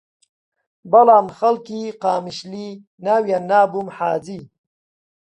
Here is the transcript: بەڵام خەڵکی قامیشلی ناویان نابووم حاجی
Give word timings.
بەڵام 0.91 1.27
خەڵکی 1.37 1.81
قامیشلی 2.03 2.67
ناویان 3.05 3.43
نابووم 3.51 3.87
حاجی 3.97 4.41